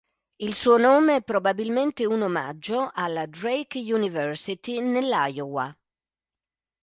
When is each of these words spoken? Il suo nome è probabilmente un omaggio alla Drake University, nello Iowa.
Il 0.39 0.55
suo 0.55 0.77
nome 0.77 1.17
è 1.17 1.21
probabilmente 1.21 2.07
un 2.07 2.23
omaggio 2.23 2.89
alla 2.91 3.27
Drake 3.27 3.77
University, 3.93 4.79
nello 4.81 5.25
Iowa. 5.25 5.77